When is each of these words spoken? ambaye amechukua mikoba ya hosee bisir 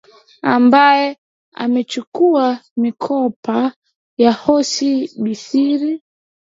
ambaye 0.41 1.17
amechukua 1.55 2.59
mikoba 2.77 3.57
ya 4.17 4.31
hosee 4.33 5.09
bisir 5.23 5.81